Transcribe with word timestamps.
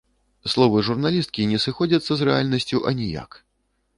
Словы 0.53 0.79
журналісткі 0.87 1.45
не 1.51 1.59
сыходзяцца 1.67 2.11
з 2.21 2.27
рэальнасцю 2.29 2.77
аніяк. 2.93 3.31